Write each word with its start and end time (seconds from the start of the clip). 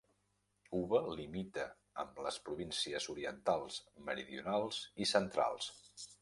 Uva 0.77 1.01
limita 1.17 1.65
amb 2.03 2.17
les 2.27 2.39
províncies 2.47 3.07
orientals, 3.15 3.79
meridionals 4.09 4.81
i 5.07 5.09
centrals. 5.13 5.71